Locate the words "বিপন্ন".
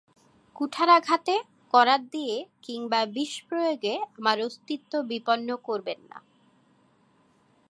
5.01-5.49